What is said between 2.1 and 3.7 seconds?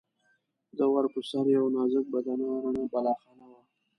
بدنه رڼه بالاخانه وه.